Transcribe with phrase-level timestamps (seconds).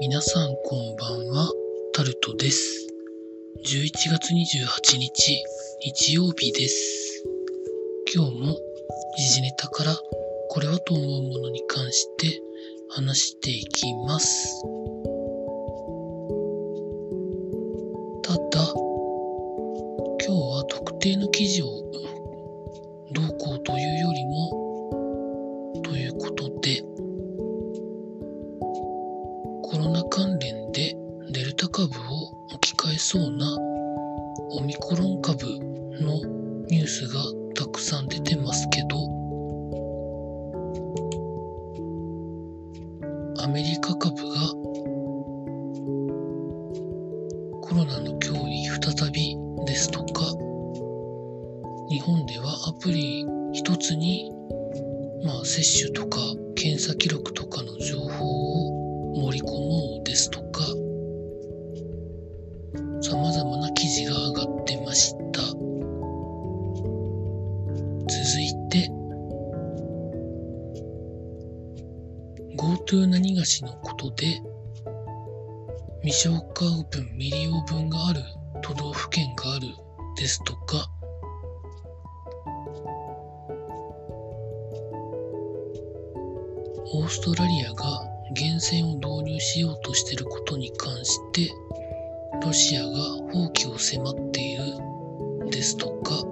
[0.00, 1.50] 皆さんこんばんは、
[1.92, 2.86] タルトです。
[3.66, 5.42] 11月28日、
[5.80, 7.24] 日曜日です。
[8.14, 8.56] 今日も
[9.16, 9.96] 時事ネタから
[10.50, 12.40] これはと思うものに関して
[12.90, 14.62] 話していきます。
[18.22, 18.76] ただ、今
[20.18, 21.66] 日は特定の記事を
[23.14, 26.84] どうこうというよりも、ということで、
[29.90, 30.96] ナ関連で
[31.30, 31.88] デルタ株を
[32.54, 33.58] 置き換えそうな
[34.52, 35.46] オミクロン株
[36.00, 36.14] の
[36.68, 37.20] ニュースが
[37.54, 39.18] たくさん出てますけど
[43.42, 44.52] アメリカ株が
[47.62, 50.24] コロナの脅威再びですとか
[51.90, 54.30] 日本ではアプリ一つに
[55.24, 56.18] まあ接種とか
[56.54, 58.37] 検査記録とかの情報を
[59.20, 60.62] 盛り込もうですとか
[63.02, 65.40] 様々な記事が上がってました。
[68.08, 68.90] 続いて
[72.56, 74.40] GoTo 何がしのことで
[76.02, 78.22] 未消化分未利用分がある
[78.62, 79.68] 都道府県がある
[80.16, 80.90] ですとか
[86.92, 91.50] オーストラリアが源泉を導入しようとしていることに関して
[92.44, 92.88] ロシアが
[93.32, 94.64] 放棄を迫っている
[95.50, 96.24] ですとか。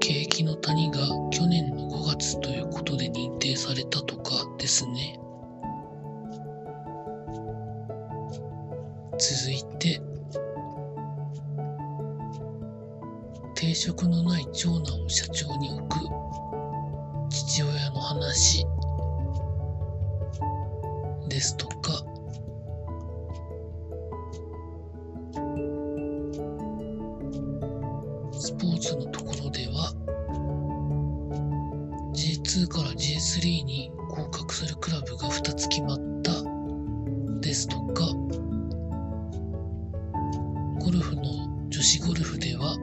[0.00, 0.98] 景気の谷が
[1.30, 5.18] 去年の5月ということで認定されたとかですね。
[9.18, 10.00] 続いて
[13.66, 15.98] 定職のない長男を社長に置く。
[17.28, 18.64] 父親の話。
[21.28, 21.92] ですとか。
[28.38, 29.92] スポーツのところでは
[32.14, 36.30] J2 から J3 に降格するクラブが2つ決まった。
[37.40, 38.04] ですとか。
[40.78, 42.76] ゴルフの女子ゴルフでは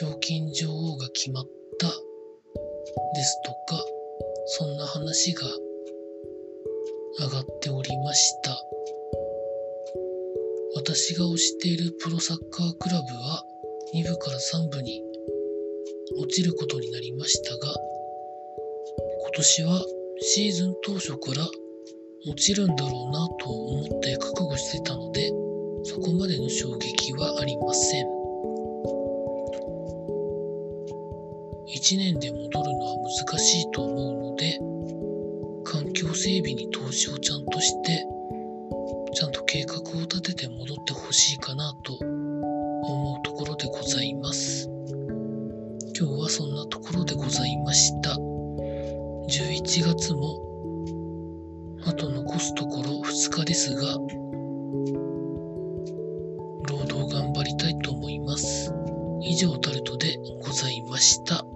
[0.00, 1.46] 賞金女王が決まっ
[1.78, 1.86] た。
[1.88, 1.92] で
[3.22, 3.84] すとか
[4.46, 5.42] そんな話が
[7.18, 8.56] 上がっておりました。
[10.74, 13.44] 私が推しているプロサッカークラブは
[13.92, 15.02] 2部から3部に
[16.16, 17.74] 落ちることになりましたが
[19.20, 19.84] 今年は
[20.22, 21.46] シーズン当初から
[22.26, 25.30] 落ちるんだろうなと思って覚悟してたので
[25.84, 28.19] そこまでの衝撃はありません。
[31.80, 32.94] 1年で戻るのは
[33.26, 34.58] 難しいと思うので
[35.64, 38.04] 環境整備に投資をちゃんとして
[39.14, 44.68] ちゃんと計画を立てて戻ってほしいかなと思うところでございます。
[45.98, 48.10] 今日はそんなところでございました。
[48.10, 50.38] 11月も
[51.86, 53.98] あと残すところ2日ですが
[56.68, 58.70] 労働頑張りたいと思います。
[59.22, 61.44] 以上タルトでございました「